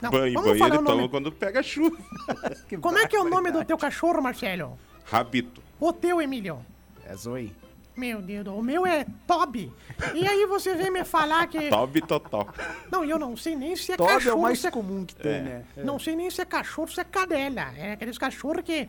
[0.01, 1.97] Não, banho, banho ele toma quando pega chuva.
[2.81, 4.77] Como é que é o nome do teu cachorro, Marcelo?
[5.05, 5.63] Rabito.
[5.79, 6.59] O teu, Emílio?
[7.05, 7.55] É Zoe.
[7.97, 9.73] Meu Deus, o meu é Toby.
[10.13, 11.67] E aí você vem me falar que...
[11.69, 12.47] Tobi Totó.
[12.91, 14.69] Não, eu não sei nem se é Toby é cachorro, o mais é...
[14.69, 15.41] comum que tem, É.
[15.41, 15.63] né?
[15.77, 17.73] Não sei nem se é cachorro, se é cadela.
[17.75, 18.87] É aqueles cachorros que,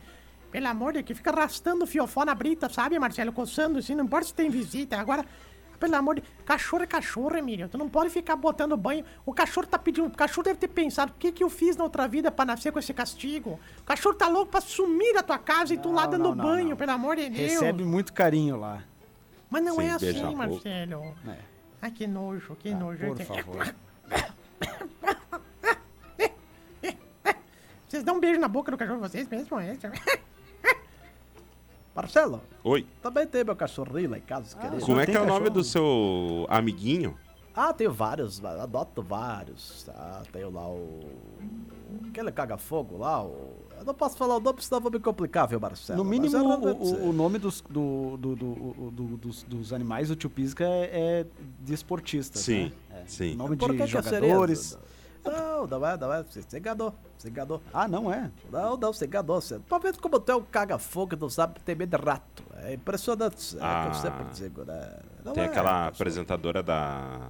[0.53, 3.33] pelo amor de Deus, que fica arrastando o fiofó na brita, sabe, Marcelo?
[3.33, 4.99] Coçando assim, não importa se tem visita.
[4.99, 5.25] Agora,
[5.81, 7.66] pelo amor de Cachorro é cachorro, Emílio.
[7.68, 9.05] Tu não pode ficar botando banho.
[9.25, 10.09] O cachorro tá pedindo.
[10.09, 12.73] O cachorro deve ter pensado: o que, que eu fiz na outra vida pra nascer
[12.73, 13.59] com esse castigo?
[13.81, 16.35] O cachorro tá louco pra sumir da tua casa e tu lá Não, dando não,
[16.35, 16.77] não, banho, não.
[16.77, 17.53] pelo amor de Deus.
[17.53, 18.83] Recebe muito carinho lá.
[19.51, 20.35] Mas não Sem é assim.
[20.35, 21.15] Marcelo.
[21.27, 21.39] É.
[21.81, 23.07] Ai, que nojo, que nojo.
[23.15, 23.75] Por favor.
[27.89, 29.77] Vocês dão um beijo na boca do cachorro de vocês mesmo, é?
[31.95, 32.87] Marcelo, Oi.
[33.03, 34.85] também tem meu cachorrinho lá em casa, Ah, querido.
[34.87, 35.51] Como é que é o nome cachorro?
[35.51, 37.19] do seu amiguinho?
[37.61, 39.83] Ah, tenho vários, adoto vários.
[39.83, 40.23] Tá?
[40.33, 41.01] Tenho lá o.
[42.09, 43.57] Aquele caga-fogo lá, o.
[43.79, 46.03] Eu não posso falar o nome, senão vou me complicar, viu, Marcelo?
[46.03, 50.64] No mínimo, o, o- nome dos, do, do- do- dos, dos animais do tio Pisca
[50.64, 51.27] é, é
[51.61, 53.03] de esportistas, Sim, né?
[53.03, 53.07] É.
[53.07, 53.35] sim.
[53.35, 54.79] Nome Por de que que jogadores.
[55.25, 56.23] Não, não é, não é.
[56.23, 57.61] Você se enganou, se enganou.
[57.75, 58.31] Ah, não é?
[58.53, 59.40] Não, não, você enganou.
[59.40, 59.59] Você...
[59.59, 62.44] Pra ver como tu é um caga-fogo que não sabe ter medo de rato.
[62.62, 63.55] É impressionante.
[63.55, 63.87] É o que Ah.
[63.88, 64.90] eu sempre digo, né?
[65.25, 65.88] Não Tem é, aquela cachorro.
[65.88, 67.29] apresentadora da,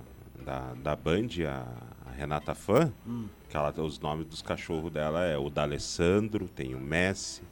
[0.48, 3.26] da, da Band, a, a Renata Fã, Hum.
[3.50, 7.42] que ela, os nomes dos cachorros dela é o D'Alessandro, tem o Messi.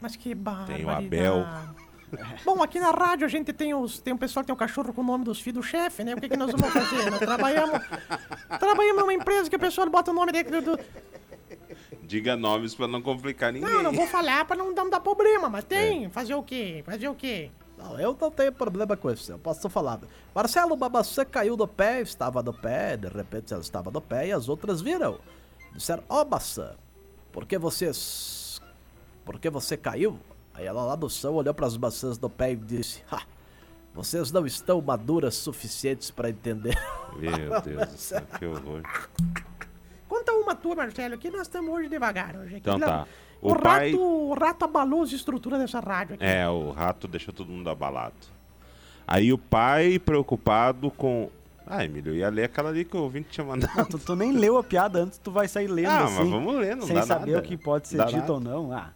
[0.00, 0.36] Mas que.
[0.66, 1.46] Tem o Abel.
[2.44, 4.92] Bom, aqui na rádio a gente tem os tem um pessoal que tem um cachorro
[4.92, 6.14] com o nome dos filhos do chefe, né?
[6.14, 7.10] O que, que nós vamos fazer?
[7.10, 7.80] Nós trabalhamos,
[8.60, 10.78] trabalhamos numa empresa que a pessoa bota o nome dele do...
[12.02, 13.68] Diga nomes pra não complicar ninguém.
[13.68, 16.08] Não, não vou falar pra não, não dar problema, mas tem.
[16.10, 16.82] Fazer o quê?
[16.86, 17.50] Fazer o quê?
[17.76, 20.00] Não, eu não tenho problema com isso, eu posso falar.
[20.34, 24.28] Marcelo, uma maçã caiu do pé, estava no pé, de repente ela estava no pé
[24.28, 25.18] e as outras viram.
[25.74, 26.74] Disseram, ó maçã,
[27.32, 28.60] por que vocês...
[29.24, 30.18] Por que você caiu?
[30.54, 33.22] Aí ela lá do chão olhou para as maçãs do pé e disse, ha,
[33.92, 36.78] vocês não estão maduras suficientes para entender.
[37.16, 38.82] Meu Deus do céu, que horror.
[40.08, 42.36] Conta uma tua, Marcelo, que nós estamos hoje devagar.
[42.36, 42.56] Hoje.
[42.56, 43.06] Então Aqui, tá.
[43.42, 46.24] O, O rato, pai- o rato abalou as estruturas dessa rádio aqui.
[46.24, 48.14] É, o rato deixa todo mundo abalado.
[49.06, 51.28] Aí o pai preocupado com.
[51.66, 53.72] Ah, Emílio, eu ia ler aquela ali que o ouvinte tinha mandado.
[53.78, 56.18] Ah, tu, tu nem leu a piada antes, tu vai sair lendo Ah, assim.
[56.18, 57.44] mas vamos ler, não sem saber nada.
[57.44, 58.32] o que pode ser Dá dito nada.
[58.34, 58.72] ou não.
[58.72, 58.90] Ah,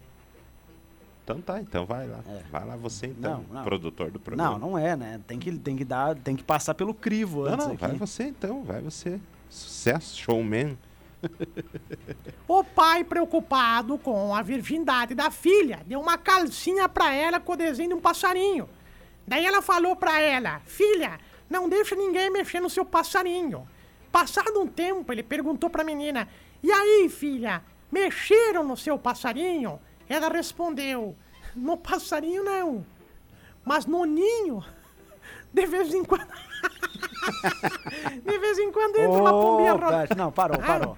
[1.23, 2.19] Então tá, então vai lá.
[2.27, 2.41] É.
[2.51, 3.63] Vai lá você então, Não, não.
[3.63, 4.51] produtor do programa.
[4.57, 5.19] não, não é, né?
[5.27, 7.81] Tem que, tem que dar, tem que passar pelo crivo Não, antes não, aqui.
[7.87, 9.19] vai você então, vai você.
[9.49, 10.77] Sucesso, showman.
[12.47, 17.57] O pai, preocupado com a virgindade da filha, deu uma calcinha pra ela com o
[17.57, 18.69] desenho de um passarinho.
[19.25, 23.67] Daí ela falou pra ela: Filha, não deixa ninguém mexer no seu passarinho.
[24.11, 26.27] Passado um tempo, ele perguntou pra menina:
[26.61, 29.79] E aí, filha, mexeram no seu passarinho?
[30.09, 31.15] Ela respondeu:
[31.55, 32.85] No passarinho não,
[33.63, 34.63] mas no ninho.
[35.53, 36.27] De vez em quando.
[38.25, 40.97] De vez em quando entra uma pombinha Ô, ro- Tati, Não, parou, parou.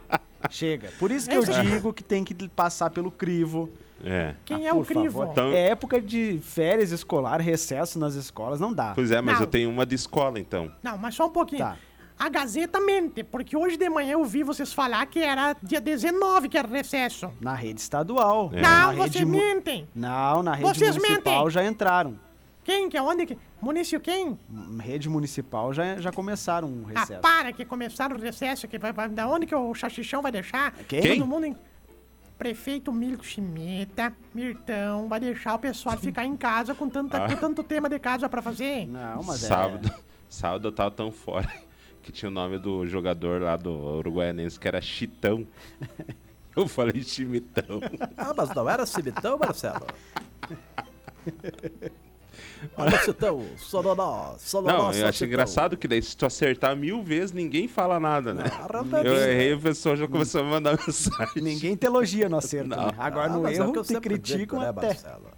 [0.50, 0.90] Chega.
[1.00, 3.70] Por isso que eu digo que tem que passar pelo crivo.
[4.04, 4.36] É.
[4.44, 5.24] Quem Ah, é o crivo?
[5.32, 8.92] Então- É época de férias escolar, recesso nas escolas, não dá.
[8.94, 9.42] Pois é, mas Não.
[9.42, 10.70] eu tenho uma de escola então.
[10.84, 11.60] Não, mas só um pouquinho.
[11.62, 11.78] Tá.
[12.20, 16.48] A Gazeta mente, porque hoje de manhã eu vi vocês falar que era dia 19
[16.50, 17.32] que era recesso.
[17.42, 18.52] Na rede estadual.
[18.54, 18.62] É.
[18.62, 19.88] Não, vocês mu- mentem.
[19.96, 21.50] Não, na rede Vocês municipal mentem.
[21.52, 22.20] já entraram.
[22.64, 23.38] Quem que é onde que...
[23.62, 24.38] Munício quem?
[24.80, 27.22] Rede municipal já, já começaram um Ah, recesso.
[27.22, 30.72] para que começaram o recesso, que vai, vai, da onde que o chachichão vai deixar?
[30.88, 31.18] Quem?
[31.18, 31.56] Todo mundo em...
[32.38, 37.30] Prefeito Milko Schmita, Mirtão, vai deixar o pessoal ficar em casa com, tanta, Ah.
[37.30, 38.88] com tanto tema de casa pra fazer?
[38.88, 40.00] Não, mas sábado, é...
[40.28, 41.48] sábado eu tava tão fora
[42.02, 45.46] que tinha o nome do jogador lá do Uruguaianense que era Chitão.
[46.56, 47.82] Eu falei Chimitão.
[48.16, 49.88] ah, mas não era cimitão, Marcelo?
[52.78, 54.78] Olha, Chitão, Sororó, Sororó.
[54.78, 55.28] Não, eu só acho Chitão.
[55.28, 58.44] engraçado que daí se tu acertar mil vezes, ninguém fala nada, né?
[58.46, 59.30] Arrasa Eu bem.
[59.30, 61.42] errei, o pessoal já começou a mandar mensagem.
[61.44, 62.88] Ninguém te elogia no acerto, Não.
[62.88, 62.94] né?
[62.98, 64.88] Agora Ah, no é erro eu te criticam digo, né, até.
[64.88, 65.34] Marcelo?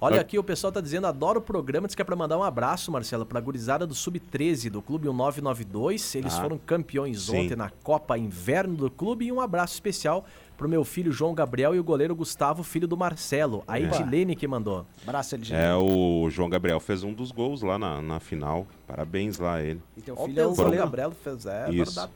[0.00, 2.42] Olha aqui, o pessoal tá dizendo, adoro o programa, diz que é pra mandar um
[2.42, 6.14] abraço, Marcelo, pra gurizada do Sub-13, do Clube 1992.
[6.14, 7.36] Eles Ah, foram campeões sim.
[7.46, 9.26] ontem na Copa Inverno do clube.
[9.26, 10.24] E um abraço especial
[10.56, 13.62] pro meu filho João Gabriel e o goleiro Gustavo, filho do Marcelo.
[13.66, 14.86] A Edilene que mandou.
[15.02, 15.54] Abraço, LG.
[15.54, 18.66] É, o João Gabriel fez um dos gols lá na, na final.
[18.86, 19.82] Parabéns lá a ele.
[19.96, 20.70] E teu filho é o o João.
[20.70, 22.08] Gabriel fez, é Isso.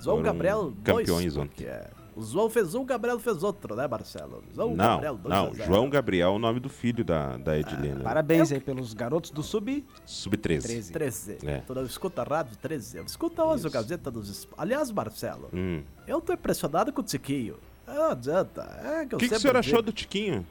[0.00, 1.06] João Gabriel, dois.
[1.06, 1.64] campeões ontem.
[1.66, 1.88] é.
[2.16, 4.44] O João fez um, o Gabriel fez outro, né, Marcelo?
[4.54, 5.52] João não, Gabriel, não.
[5.54, 8.04] João Gabriel é o nome do filho da, da Edilene.
[8.04, 9.84] Parabéns aí pelos garotos do Sub.
[10.06, 10.62] Sub-13.
[10.62, 10.92] 13.
[10.92, 11.38] 13.
[11.44, 11.58] É.
[11.66, 12.98] Tu não escuta a rádio 13.
[12.98, 14.46] Eu escuta hoje a Gazeta dos.
[14.56, 15.82] Aliás, Marcelo, Hum.
[16.06, 17.56] eu tô impressionado com o Tiquinho.
[17.86, 18.62] Não adianta.
[18.82, 20.46] É que O eu que, que sempre o senhor achou do Tiquinho?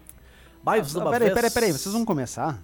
[0.93, 1.71] Não, uma peraí, peraí, peraí.
[1.71, 2.59] Vocês vão começar?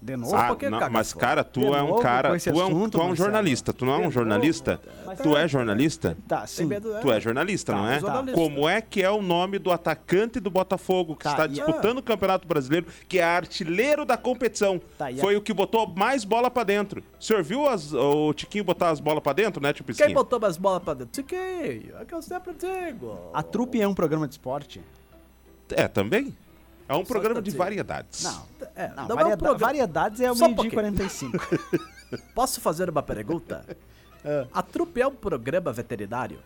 [0.00, 0.36] De novo?
[0.36, 3.00] Ah, porque não, caga mas cara, tu é um cara, tu é um, assunto, tu
[3.00, 4.80] é um jornalista, tu não é um jornalista?
[5.22, 6.16] Tu é jornalista?
[6.28, 6.68] Tá, sim.
[6.72, 6.78] É?
[7.00, 7.98] Tu é jornalista, Tá, não é?
[7.98, 8.40] jornalista.
[8.40, 12.02] Como é que é o nome do atacante do Botafogo que Tá, está disputando o
[12.02, 14.80] Campeonato Brasileiro, que é artilheiro da competição?
[14.96, 17.02] Tá, a- Foi o que botou mais bola pra dentro.
[17.18, 20.38] O senhor viu as- o Tiquinho botar as bolas pra dentro, né, tio Quem botou
[20.38, 21.10] mais bola pra dentro?
[21.12, 21.96] Tiquinho.
[22.00, 23.18] É que eu sempre digo.
[23.34, 24.80] A Trupe é um programa de esporte?
[25.70, 26.34] É, também.
[26.88, 27.58] É um Só programa de dizer.
[27.58, 28.22] variedades.
[28.24, 28.46] Não.
[28.74, 30.72] É, Não, não é um programa- variedades é o meio-dia e pouquinho.
[30.72, 31.38] 45.
[32.34, 33.64] Posso fazer uma pergunta?
[34.52, 36.38] A trupe é um programa veterinário?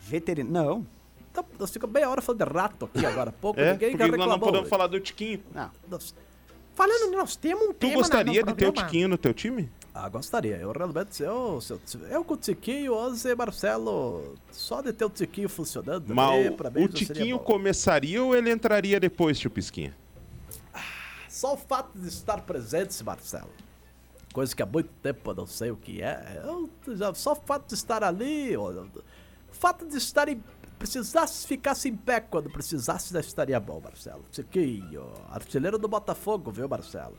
[0.00, 0.52] Veterinário.
[0.52, 0.86] Não.
[1.30, 3.58] Então, nós ficamos meia hora falando de rato aqui agora há pouco.
[3.60, 5.42] É, ninguém porque nós não podemos falar do Tiquinho.
[5.54, 5.70] Não.
[5.88, 6.14] Nós-
[6.74, 8.86] Falando, nós temos um Tu tema gostaria na, no de ter o programa.
[8.86, 9.70] Tiquinho no teu time?
[9.98, 10.56] Ah, gostaria.
[10.56, 11.80] Eu realmente, eu, eu,
[12.10, 16.84] eu com o Tiquinho, hoje, Marcelo, só de ter o Tiquinho funcionando, Mal, pra mim,
[16.84, 19.96] o Tiquinho começaria ou ele entraria depois, tio Pisquinha?
[21.30, 23.50] Só o fato de estar presente, Marcelo.
[24.34, 26.42] Coisa que há muito tempo eu não sei o que é.
[26.44, 28.86] Eu, já- só o fato de estar ali, o
[29.50, 30.42] fato de estar em.
[30.78, 34.22] Precisasse ficasse em pé quando precisasse, já estaria bom, Marcelo.
[34.30, 37.16] Tiquinho, artilheiro do Botafogo, viu, Marcelo?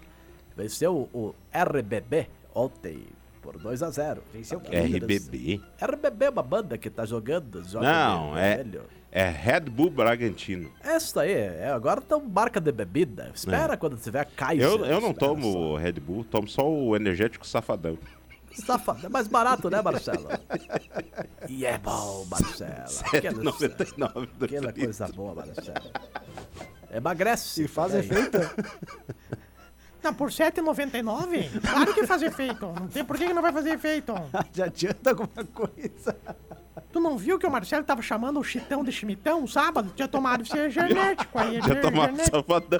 [0.55, 3.03] Venceu o, o RBB ontem
[3.41, 5.61] por 2 a 0 Venceu É RBB.
[5.79, 7.63] RBB é uma banda que tá jogando.
[7.63, 8.81] Joga Não, é, velho.
[9.11, 10.69] é Red Bull Bragantino.
[10.83, 13.31] Essa aí, é, agora tá marca de bebida.
[13.33, 14.67] Espera quando tiver Kaiser.
[14.67, 14.71] É.
[14.73, 17.97] Eu, eu não tomo Red Bull, tomo só o energético safadão.
[18.53, 18.77] só.
[18.77, 20.27] Safa- É mais barato, né, Marcelo?
[21.47, 22.73] E é bom, Marcelo.
[23.13, 25.91] Aquela, 7,99 do aquela coisa boa, Marcelo.
[26.91, 27.63] Emagrece.
[27.63, 28.37] E faz efeito?
[30.07, 31.59] Não, por R$ 7,99?
[31.69, 32.65] Claro que faz efeito.
[32.67, 34.13] Não tem por que que não vai fazer efeito.
[34.53, 36.15] Já adianta alguma coisa.
[36.93, 39.91] Tu não viu que o Marcelo tava chamando o Chitão de Chimitão sábado?
[39.93, 41.57] Tinha tomado isso é genético aí.
[41.57, 42.79] É Já tomava gene- safadão.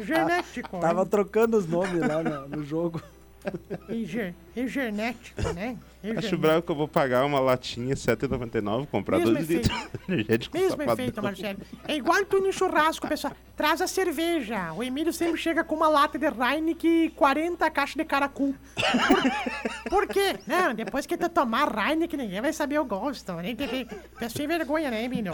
[0.00, 0.78] genético.
[0.78, 1.08] Tava hein?
[1.08, 3.02] trocando os nomes lá no, no jogo.
[4.04, 4.34] Ge-
[4.66, 5.76] genético, né?
[6.16, 9.98] Acho bravo que eu vou pagar uma latinha R$ 7,99, comprar Mesmo 2 litros efeito.
[10.06, 10.92] de energético Mesmo safadão.
[10.94, 11.58] efeito, Marcelo.
[11.88, 13.34] É igual tu no churrasco, pessoal.
[13.56, 14.72] Traz a cerveja.
[14.74, 18.54] O Emílio sempre chega com uma lata de Heineken e 40 caixas de caracu.
[18.74, 20.38] Por, por quê?
[20.46, 23.32] Não, depois que tu tomar Heineken, ninguém vai saber o gosto.
[23.34, 23.86] Nem tem,
[24.28, 25.32] sem vergonha, né, Emílio?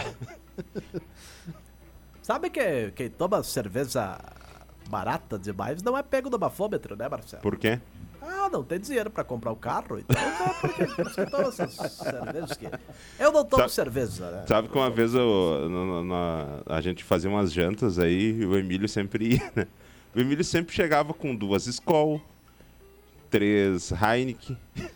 [2.23, 4.19] Sabe que quem toma cerveja
[4.88, 7.42] barata demais não é pego no bafômetro, né, Marcelo?
[7.42, 7.81] Por quê?
[8.22, 12.66] Ah, não tem dinheiro pra comprar o carro, então tá, porque toma essas cervejas que...
[13.18, 14.44] Eu não tomo Sabe- cerveja, né?
[14.49, 18.57] Sabe que uma vez eu, na- na- a gente fazia umas jantas aí e o
[18.59, 19.66] Emílio sempre ia, né?
[20.14, 22.20] O Emílio sempre chegava com duas Skol,
[23.31, 24.59] três Heineken,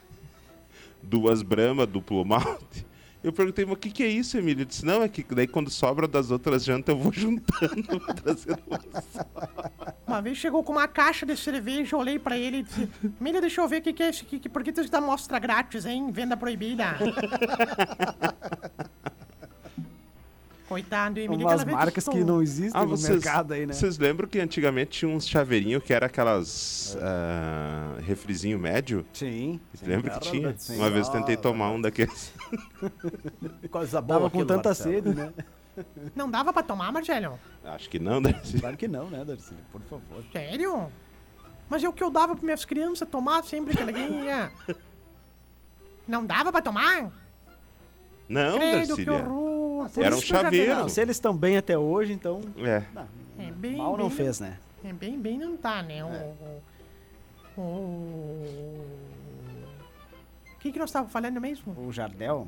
[1.03, 2.87] duas Brahma, duplo malte.
[3.23, 4.63] Eu perguntei, mas o que, que é isso, Emílio?
[4.63, 8.15] Ele disse, não, é que daí quando sobra das outras jantas eu vou juntando, vou
[8.15, 8.81] trazendo uma
[10.07, 12.89] Uma vez chegou com uma caixa de cerveja, eu olhei pra ele e disse:
[13.21, 14.49] Emílio, deixa eu ver o que, que é isso aqui.
[14.49, 16.11] Por que tu dá mostra grátis, hein?
[16.11, 16.97] Venda proibida.
[20.71, 21.45] Coitado, do Emílio.
[21.49, 23.73] Umas marcas que não existem Ah, no vocês, mercado aí, né?
[23.73, 29.05] vocês lembram que antigamente tinha uns chaveirinhos que era aquelas ah, refrizinho médio?
[29.13, 29.59] Sim.
[29.83, 30.55] Lembra que Era tinha?
[30.57, 30.77] sim.
[30.77, 32.33] Uma vez eu tentei tomar um daqueles.
[33.69, 34.95] Coisa boa Tava com tanta Marcelo.
[34.95, 35.33] sede, né?
[36.15, 37.37] Não dava pra tomar, Marcelo?
[37.65, 38.41] Acho que não, né?
[38.61, 39.55] Claro que não, né, Darcy?
[39.73, 40.23] Por favor.
[40.33, 40.87] Sério?
[41.69, 44.53] Mas é o que eu dava para minhas crianças tomar sempre que alguém ia.
[46.07, 47.11] Não dava pra tomar?
[48.29, 49.13] Não, Credo, que Darcília.
[49.29, 49.50] horror.
[49.89, 50.75] Por Era um chaveiro.
[50.75, 52.41] Não, se eles estão bem até hoje, então.
[52.59, 52.83] É.
[52.95, 54.59] não, É bem, mal não bem- fez, né?
[54.85, 56.05] É bem, bem não tá, né?
[56.05, 57.61] O.
[57.61, 57.63] O.
[57.63, 58.87] o-
[60.57, 61.75] O que, que nós estávamos falando mesmo?
[61.87, 62.47] O Jardel,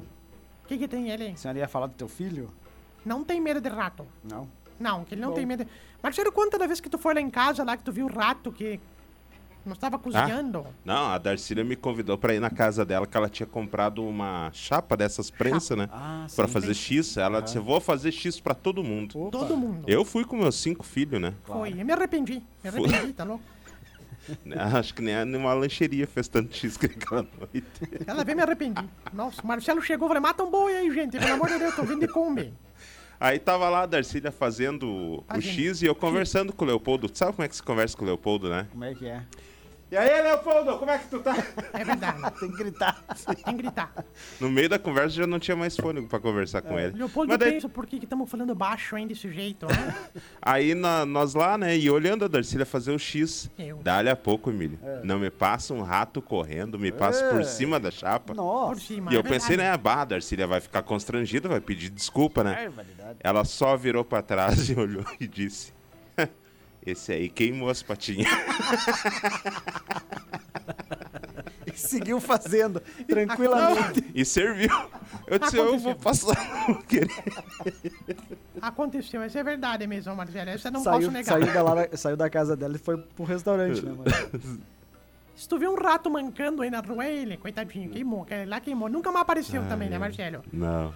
[0.64, 1.28] O que, que tem ele?
[1.28, 2.50] a senhora ia falar do teu filho?
[3.04, 4.06] Não tem medo de rato.
[4.22, 4.46] Não.
[4.78, 5.66] Não, que ele não tem medo.
[6.02, 8.12] Marcelo, conta da vez que tu foi lá em casa, lá que tu viu o
[8.12, 8.78] rato que
[9.64, 10.66] não estava cozinhando.
[10.84, 14.50] Não, a Darcília me convidou pra ir na casa dela, que ela tinha comprado uma
[14.52, 15.88] chapa dessas prensas, né?
[15.92, 16.52] Ah, Pra sim.
[16.52, 17.16] fazer X.
[17.16, 19.18] Ela disse, eu vou fazer X pra todo mundo.
[19.18, 19.38] Opa.
[19.38, 19.84] Todo mundo.
[19.86, 21.34] Eu fui com meus cinco filhos, né?
[21.44, 21.72] Foi.
[21.78, 22.42] Eu me arrependi.
[22.64, 22.84] Me Foi.
[22.88, 23.44] arrependi, tá louco?
[24.78, 27.64] Acho que nem a- nenhuma lancheria fez tanto X que aquela noite.
[28.06, 28.88] Ela veio me arrependi.
[29.12, 31.18] Nossa, o Marcelo chegou e falei, mata um boi aí, gente.
[31.18, 32.52] Pelo amor de Deus, tô vindo de Kombi.
[33.20, 35.24] Aí tava lá a Darcília fazendo o.
[35.40, 37.08] X e eu conversando com o Leopoldo.
[37.08, 38.66] Tu sabe como é que se conversa com o Leopoldo, né?
[38.72, 39.22] Como é que é?
[39.92, 41.36] E aí, Leopoldo, como é que tu tá?
[41.74, 42.18] É verdade.
[42.40, 43.04] Tem que gritar.
[43.26, 43.92] Tem que gritar.
[44.40, 46.96] No meio da conversa já não tinha mais fôlego pra conversar com ele.
[46.96, 49.94] Leopoldo Mas daí, pensa por que estamos falando baixo, hein, desse jeito, né?
[50.40, 53.76] aí na- nós lá, né, e olhando a Darcília fazer o X, Eu.
[53.82, 57.44] dali a pouco, Emílio, não me passa um rato correndo, me passa por É.
[57.44, 58.28] cima da chapa.
[58.34, 58.80] Por Nossa.
[58.80, 59.12] cima.
[59.12, 59.72] E é eu pensei, verdade.
[59.72, 62.54] né, bah, a Darcília vai ficar constrangida, vai pedir desculpa, né?
[62.64, 63.18] Barbaridade.
[63.20, 65.70] Ela só virou pra trás e olhou e disse:
[66.84, 68.28] Esse aí queimou as patinhas.
[71.74, 74.04] E seguiu fazendo, tranquilamente.
[74.14, 74.68] E serviu.
[75.26, 76.34] Eu disse: Eu vou passar.
[76.66, 77.08] vou querer."
[78.60, 80.50] Aconteceu, isso é verdade mesmo, Marcelo.
[80.50, 81.32] Essa eu não saiu, posso negar.
[81.40, 84.04] saiu, da lá- saiu da casa dela e foi pro restaurante, né, mano?
[85.34, 88.24] Se tu vê um rato mancando aí na rua, ele, coitadinho, queimou.
[88.24, 88.88] que Lá queimou.
[88.90, 90.42] Nunca mais apareceu também, né, Marcelo?
[90.52, 90.92] Não.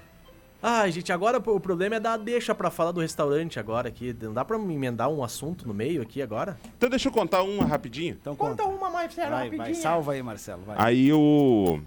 [0.63, 4.17] Ai, gente, agora o problema é dar deixa pra falar do restaurante agora aqui.
[4.21, 6.59] Não dá pra me emendar um assunto no meio aqui agora?
[6.77, 8.17] Então deixa eu contar uma rapidinho.
[8.21, 8.75] Então Conta conta.
[8.77, 9.63] uma, Marcelo, Vai, rapidinho.
[9.65, 10.77] vai, salva aí, Marcelo, vai.
[10.79, 11.79] Aí o.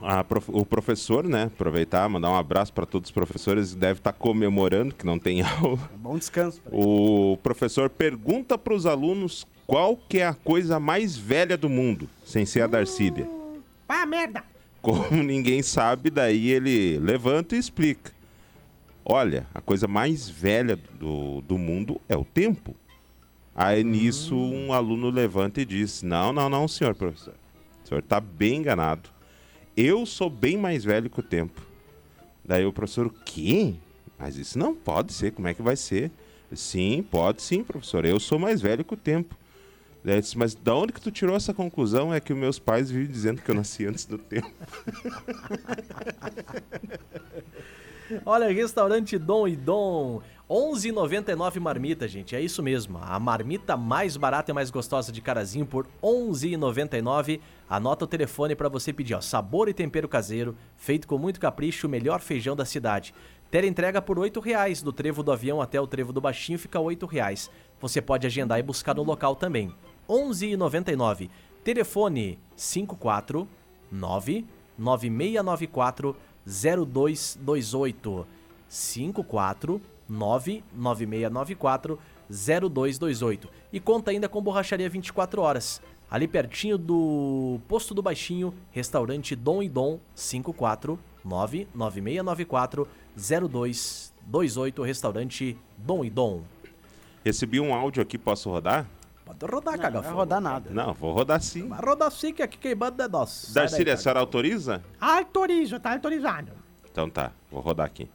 [0.00, 1.44] a prof- o professor, né?
[1.44, 3.74] Aproveitar, mandar um abraço para todos os professores.
[3.74, 5.78] Deve estar comemorando que não tem aula.
[5.96, 6.60] Bom descanso.
[6.70, 12.08] O professor pergunta para os alunos qual que é a coisa mais velha do mundo,
[12.24, 13.26] sem ser a Darcília.
[13.86, 14.44] Pá, merda.
[14.80, 18.12] Como ninguém sabe, daí ele levanta e explica.
[19.04, 22.74] Olha, a coisa mais velha do, do mundo é o tempo.
[23.54, 27.34] Aí nisso um aluno levanta e diz: Não, não, não, senhor professor.
[27.84, 29.10] O senhor está bem enganado.
[29.76, 31.60] Eu sou bem mais velho que o tempo.
[32.44, 33.74] Daí o professor, o quê?
[34.18, 36.10] Mas isso não pode ser, como é que vai ser?
[36.52, 38.04] Sim, pode sim, professor.
[38.04, 39.36] Eu sou mais velho que o tempo.
[40.02, 42.12] Disse, mas da onde que tu tirou essa conclusão?
[42.12, 44.50] É que meus pais vivem dizendo que eu nasci antes do tempo.
[48.24, 50.20] Olha, restaurante Dom e Dom.
[50.50, 52.34] 11,99 marmita, gente.
[52.34, 52.98] É isso mesmo.
[53.00, 57.40] A marmita mais barata e mais gostosa de Carazinho por 11,99.
[57.68, 59.20] Anota o telefone para você pedir, ó.
[59.20, 63.14] Sabor e tempero caseiro, feito com muito capricho, o melhor feijão da cidade.
[63.48, 64.82] Ter entrega por 8 reais.
[64.82, 67.48] Do trevo do avião até o trevo do baixinho fica 8 reais.
[67.80, 69.72] Você pode agendar e buscar no local também.
[70.10, 71.30] 11,99.
[71.62, 73.46] Telefone 54
[73.92, 78.26] 9694 0228
[78.68, 85.80] 54 99694 0228 e conta ainda com borracharia 24 horas.
[86.10, 96.04] Ali pertinho do posto do Baixinho, restaurante Dom e Dom 54 99694 0228 restaurante Dom
[96.04, 96.42] e Dom.
[97.24, 98.90] Recebi um áudio aqui, posso rodar?
[99.38, 100.70] Pode rodar, Não, caga não vai rodar nada.
[100.70, 101.68] Não, vou rodar sim.
[101.68, 103.54] Vai rodar sim que aqui queimando é nosso.
[103.54, 104.82] Darcília, a senhora autoriza?
[105.00, 106.52] Autorizo, tá autorizado.
[106.90, 108.10] Então tá, vou rodar aqui.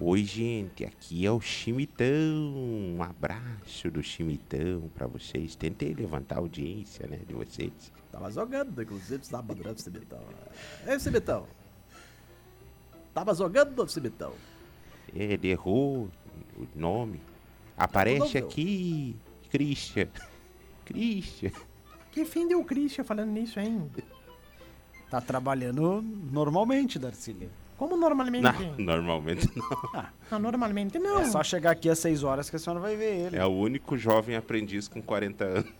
[0.00, 2.06] Oi, gente, aqui é o Chimitão.
[2.06, 5.56] Um abraço do Chimitão pra vocês.
[5.56, 7.72] Tentei levantar a audiência, né, de vocês.
[8.10, 10.20] Tava jogando, inclusive, você tava durante o cibitão.
[10.86, 11.46] Ei, cibitão.
[13.12, 14.32] Tava jogando o cibitão.
[15.12, 16.08] Ele errou
[16.56, 17.20] o nome.
[17.76, 19.16] Aparece aqui,
[19.50, 20.08] Christian.
[20.84, 21.52] Christian.
[22.10, 23.90] Que fim deu o Christian falando nisso, hein?
[25.10, 27.50] Tá trabalhando normalmente, Darcília.
[27.78, 28.42] Como normalmente?
[28.42, 30.06] Não, normalmente não.
[30.32, 31.20] Não, normalmente não.
[31.20, 33.36] É só chegar aqui às 6 horas que a senhora vai ver ele.
[33.36, 35.72] É o único jovem aprendiz com 40 anos.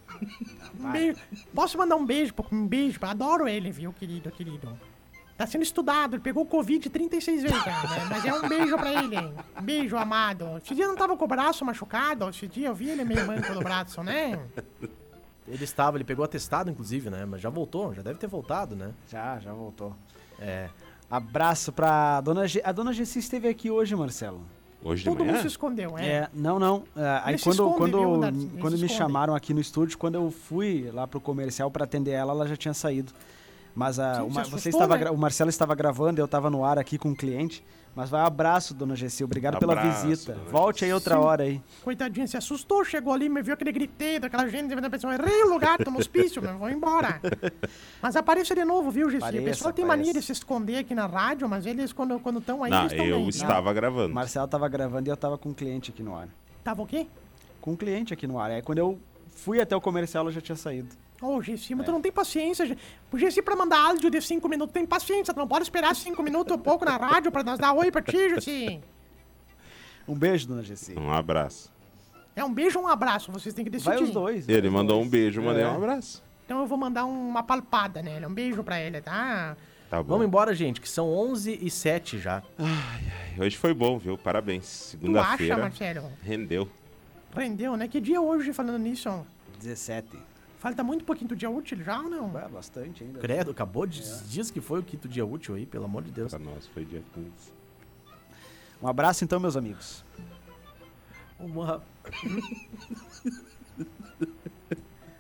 [0.79, 1.19] Um beijo.
[1.53, 2.33] Posso mandar um beijo?
[2.53, 3.01] Um beijo.
[3.03, 4.79] Adoro ele, viu, querido, querido.
[5.39, 7.73] Tá sendo estudado, ele pegou Covid 36 vezes, né?
[8.11, 9.33] Mas é um beijo pra ele, hein?
[9.57, 10.61] Um beijo, amado.
[10.61, 12.29] Esse dia não tava com o braço machucado?
[12.29, 14.37] Esse dia eu vi ele meio manco do braço, né?
[15.47, 17.25] Ele estava, ele pegou atestado, inclusive, né?
[17.25, 18.91] Mas já voltou, já deve ter voltado, né?
[19.09, 19.95] Já, já voltou.
[20.41, 20.69] É.
[21.09, 22.61] Abraço pra dona G.
[22.65, 24.43] A dona Gessi esteve aqui hoje, Marcelo.
[24.83, 25.41] Hoje de Todo mundo manhã?
[25.41, 26.07] se escondeu, é.
[26.07, 26.83] É, não, não.
[26.97, 28.89] É, aí quando, esconde, quando, viu, quando me esconde.
[28.89, 32.57] chamaram aqui no estúdio, quando eu fui lá pro comercial pra atender ela, ela já
[32.57, 33.13] tinha saído.
[33.79, 35.09] Mas a, Sim, o, assustou, você estava né?
[35.09, 37.65] o Marcelo estava gravando, eu estava no ar aqui com o cliente.
[37.95, 39.23] Mas vai abraço, dona Gessi.
[39.23, 40.33] Obrigado pela Abraço, visita.
[40.33, 41.21] dona Volte aí outra Sim.
[41.21, 41.63] hora aí.
[41.85, 45.49] Coitadinha, se assustou, chegou ali, me viu aquele griteiro, aquela gente, a pessoa, errei o
[45.51, 47.21] lugar, tô no hospício, mas vou embora.
[48.03, 49.39] Mas apareça de novo, viu, Gessi?
[49.39, 52.71] O pessoal tem mania de se esconder aqui na rádio, mas eles, quando estão aí,
[52.71, 53.29] Não, eles estão eu bem.
[53.29, 54.13] estava O gravando.
[54.15, 56.29] Marcelo estava gravando e eu estava com um cliente aqui no ar.
[56.65, 57.07] Tava o quê?
[57.61, 58.51] Com um cliente aqui no ar.
[58.51, 58.99] Aí quando eu
[59.31, 60.89] fui até o comercial, eu já tinha saído.
[61.21, 61.77] Ô, Gessi, É.
[61.77, 62.77] mas tu não tem paciência.
[63.13, 65.35] O Gessi, pra mandar áudio de cinco minutos, tem paciência.
[65.35, 68.03] Tu não pode esperar cinco minutos ou pouco na rádio pra nós dar oi pra
[68.03, 68.81] ti, Gessi.
[70.09, 70.99] Um beijo, dona Gessi.
[70.99, 71.71] Um abraço.
[72.35, 73.91] É um beijo ou um abraço, vocês têm que decidir.
[73.95, 74.47] Vai os dois.
[74.47, 75.07] vai Ele os mandou dois.
[75.07, 75.69] um beijo, eu mandei É.
[75.69, 76.25] um abraço.
[76.47, 79.55] Então eu vou mandar uma palpada nele, um beijo pra ele, tá?
[79.91, 80.09] Tá bom.
[80.15, 82.43] Vamos embora, gente, que são 11 e 7 já.
[83.39, 84.17] Hoje foi bom, viu?
[84.17, 84.65] Parabéns.
[84.65, 84.91] Tu acha,
[85.37, 85.57] Segunda-feira.
[85.59, 86.13] Marcelo?
[86.23, 86.69] Rendeu.
[87.37, 87.87] Rendeu, né?
[87.87, 89.11] Que dia é hoje, falando nisso?
[89.61, 90.09] 17.
[90.59, 92.39] Falta muito pouquinho do dia útil já ou não?
[92.39, 93.21] É, bastante ainda.
[93.21, 96.31] Credo, acabou de diz que foi o quinto dia útil aí, pelo amor de Deus.
[96.31, 97.29] Pra nós foi dia 15.
[98.83, 100.05] Um abraço então, meus amigos.
[101.39, 101.81] Uma...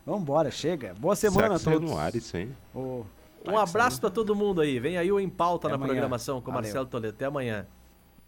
[0.04, 0.94] Vambora, chega.
[0.94, 1.88] Boa semana a que todos.
[1.90, 2.50] no ar isso aí?
[2.74, 3.04] Ô,
[3.46, 4.80] Um abraço pra todo mundo aí.
[4.80, 5.92] Vem aí o Em Pauta Até na amanhã.
[5.92, 6.66] programação com o Valeu.
[6.66, 7.14] Marcelo Toledo.
[7.14, 7.66] Até amanhã.